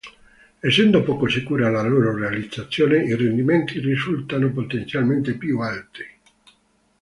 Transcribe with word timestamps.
Essendo 0.59 1.03
poco 1.03 1.29
sicura 1.29 1.69
la 1.69 1.83
loro 1.83 2.15
realizzazione, 2.17 3.03
i 3.03 3.15
rendimenti 3.15 3.77
risultano 3.79 4.51
potenzialmente 4.51 5.35
più 5.37 5.59
alti. 5.59 6.03